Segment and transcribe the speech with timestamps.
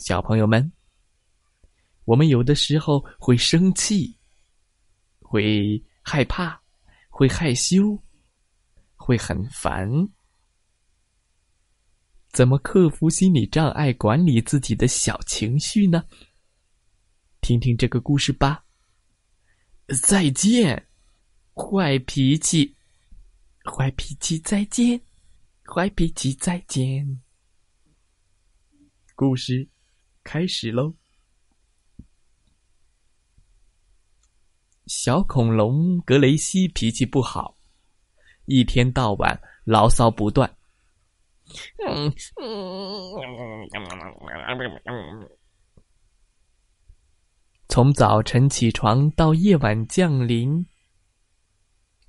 [0.00, 0.72] 小朋友们，
[2.06, 4.16] 我们有的时候会生气，
[5.20, 6.58] 会害怕，
[7.10, 8.02] 会害羞，
[8.96, 9.86] 会很烦。
[12.32, 16.02] 怎么克服心理障碍，管理自己的小情绪呢？
[17.42, 18.64] 听听这个故事吧。
[20.06, 20.88] 再见，
[21.52, 22.74] 坏脾气，
[23.64, 24.98] 坏脾气，再见，
[25.64, 27.20] 坏脾气，再见。
[29.14, 29.68] 故事。
[30.22, 30.94] 开始喽！
[34.86, 37.56] 小恐龙格雷西脾气不好，
[38.46, 40.56] 一天到晚牢骚不断。
[47.68, 50.66] 从早晨起床到夜晚降临，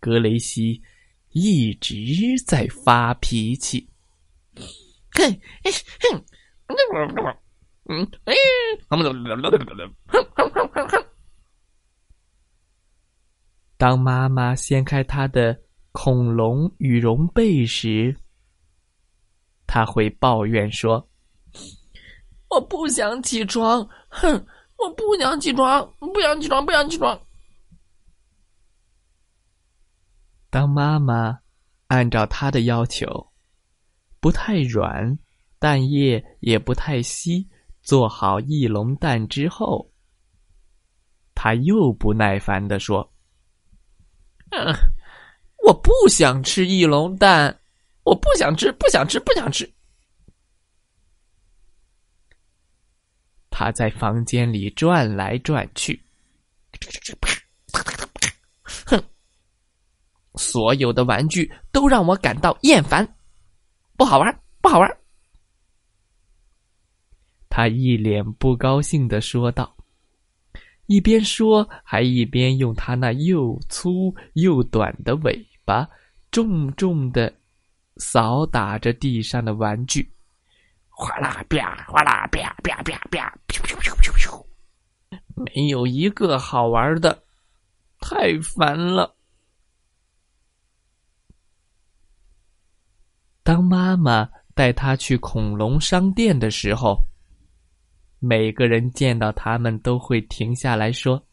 [0.00, 0.82] 格雷西
[1.30, 1.96] 一直
[2.46, 3.90] 在发脾气。
[4.54, 5.40] 哼，
[6.10, 7.44] 哼。
[7.90, 8.34] 嗯，哎，
[8.88, 9.24] 哼哼
[10.52, 11.06] 哼哼哼。
[13.78, 15.58] 当妈妈掀开她的
[15.92, 18.14] 恐龙羽绒被时，
[19.66, 21.08] 她会抱怨说
[22.50, 27.18] ：“我不想起床，哼，我不想起床，不想起床，不想起床。”
[30.50, 31.40] 当妈妈
[31.86, 33.32] 按照她的要求，
[34.20, 35.18] 不太软，
[35.58, 37.48] 蛋液也不太稀。
[37.88, 39.90] 做好翼龙蛋之后，
[41.34, 43.10] 他又不耐烦的说
[44.52, 44.74] ：“嗯，
[45.66, 47.58] 我不想吃翼龙蛋，
[48.02, 49.64] 我不想吃，不想吃，不想吃。”
[53.48, 55.98] 他在房间里转来转去，
[58.84, 59.02] 哼！
[60.34, 63.16] 所有的玩具都让我感到厌烦，
[63.96, 64.97] 不好玩，不好玩。
[67.50, 69.74] 他一脸不高兴的说道，
[70.86, 75.88] 一边说，还一边用他那又粗又短的尾巴
[76.30, 77.34] 重重的
[77.96, 80.08] 扫打着地上的玩具，
[80.88, 83.34] 哗啦吧，哗啦啪啪啪啪，
[85.34, 87.24] 没有一个好玩的，
[88.00, 89.16] 太烦了。
[93.42, 97.07] 当妈妈带他去恐龙商店的时候。
[98.20, 101.26] 每个人见到他们都会停下来说：“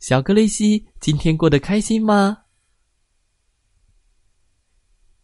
[0.00, 2.44] 小格雷西，今天过得开心吗？”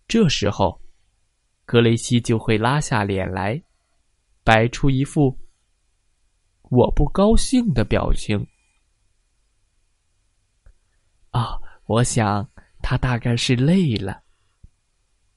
[0.09, 0.81] 这时候，
[1.65, 3.62] 格雷西就会拉下脸来，
[4.43, 5.39] 摆出一副
[6.71, 8.47] “我不高兴”的表情。
[11.31, 12.49] 啊，我想
[12.81, 14.23] 他大概是累了。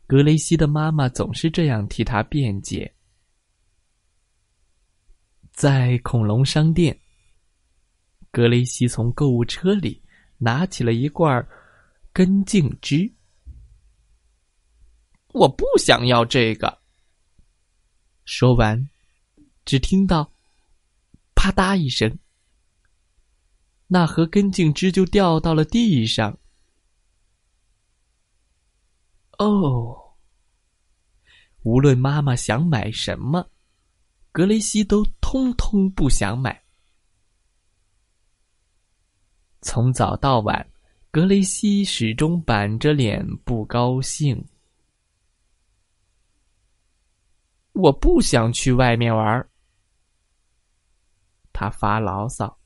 [0.05, 2.93] 格雷西的妈妈总是这样替他辩解。
[5.57, 6.95] 在恐龙商店，
[8.29, 9.99] 格雷西从购物车里
[10.37, 11.43] 拿起了一罐
[12.13, 13.11] 根茎汁。
[15.29, 16.79] 我不想要这个。
[18.23, 18.87] 说完，
[19.65, 20.31] 只听到
[21.33, 22.19] “啪嗒”一声，
[23.87, 26.37] 那盒根茎汁就掉到了地上。
[29.39, 30.13] 哦，
[31.63, 33.49] 无论妈妈想买什么。
[34.37, 36.63] 格雷西都通通不想买。
[39.61, 40.69] 从早到晚，
[41.09, 44.47] 格雷西始终板着脸不高兴。
[47.71, 49.49] 我不想去外面玩。
[51.51, 52.59] 他发牢骚。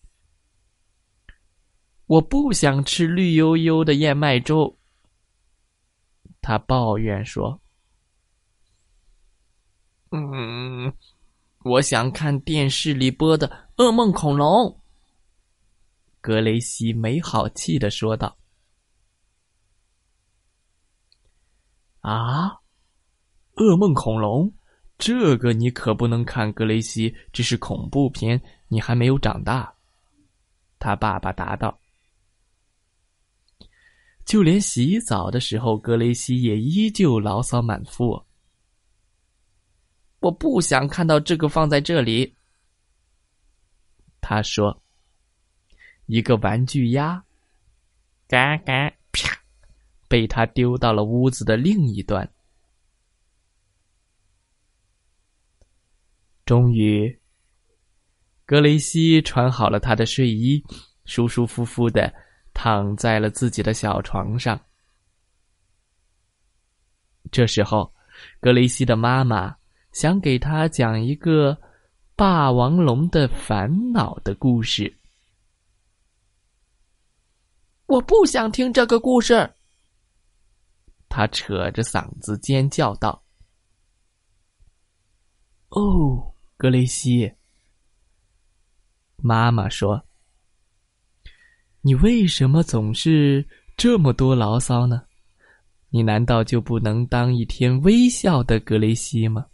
[2.05, 4.77] 我不想吃绿油油的燕麦粥。
[6.41, 7.61] 他抱怨说
[10.11, 10.93] ：“嗯。”
[11.63, 13.47] 我想看电视里播的
[13.83, 14.47] 《噩梦恐龙》。
[16.19, 18.35] 格雷西没好气的说道
[22.01, 22.49] ：“啊，
[23.55, 24.51] 噩梦恐龙，
[24.97, 26.51] 这个你可不能看。
[26.53, 29.71] 格雷西，这是恐怖片，你还没有长大。”
[30.79, 31.79] 他爸爸答道。
[34.25, 38.23] 就连洗澡的时候，格雷西也依旧牢骚满腹。
[40.21, 42.33] 我不想看到这个放在这里。
[44.21, 44.81] 他说
[46.05, 47.21] ：“一个玩具鸭，
[48.27, 49.35] 嘎嘎啪，
[50.07, 52.31] 被他丢到了屋子的另一端。”
[56.45, 57.19] 终于，
[58.45, 60.63] 格雷西穿好了他的睡衣，
[61.05, 62.13] 舒舒服服的
[62.53, 64.59] 躺在了自己的小床上。
[67.31, 67.91] 这时候，
[68.39, 69.55] 格雷西的妈妈
[69.91, 71.57] 想给他讲一个
[72.15, 74.93] 霸王龙的烦恼的故事。
[77.87, 79.49] 我不想听这个故事，
[81.09, 83.21] 他扯着嗓子尖叫道
[85.69, 87.29] ：“哦，格雷西！”
[89.17, 90.01] 妈妈说
[91.81, 93.45] ：“你为什么总是
[93.75, 95.03] 这么多牢骚呢？”
[95.93, 99.45] 你难道就不能当一天微笑的格雷西吗？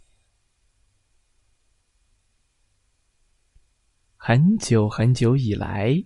[4.28, 6.04] 很久很久以来，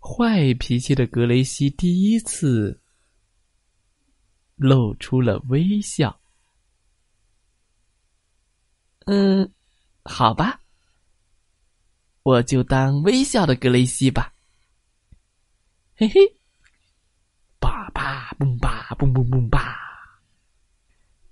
[0.00, 2.82] 坏脾气的格雷西第一次
[4.56, 6.20] 露出了微笑。
[9.06, 9.48] 嗯，
[10.02, 10.60] 好吧，
[12.24, 14.34] 我就当微笑的格雷西吧。
[15.94, 16.20] 嘿嘿，
[17.60, 19.78] 叭叭蹦吧蹦蹦蹦吧！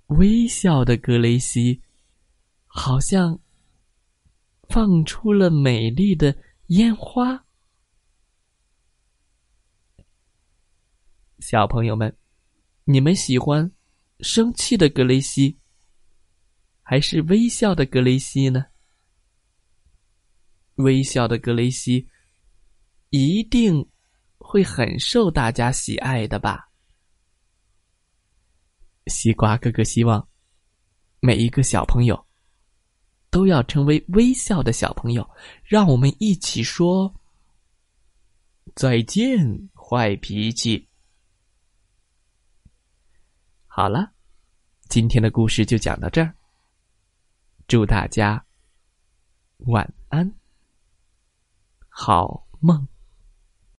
[0.05, 1.81] 微笑的格雷西，
[2.65, 3.37] 好像
[4.77, 6.37] 放出了美丽的
[6.67, 7.43] 烟花。
[11.39, 12.15] 小朋友们，
[12.83, 13.71] 你们喜欢
[14.19, 15.57] 生气的格雷西，
[16.83, 18.67] 还是微笑的格雷西呢？
[20.75, 22.07] 微笑的格雷西
[23.09, 23.83] 一定
[24.37, 26.69] 会很受大家喜爱的吧？
[29.07, 30.29] 西瓜哥哥希望
[31.19, 32.26] 每一个小朋友
[33.29, 35.29] 都要成为微笑的小朋友。
[35.63, 37.13] 让我们一起说
[38.75, 40.87] 再见，坏脾气。
[43.65, 44.11] 好了，
[44.89, 46.33] 今天的故事就讲到这儿。
[47.67, 48.43] 祝大家
[49.59, 50.33] 晚安，
[51.89, 52.87] 好梦。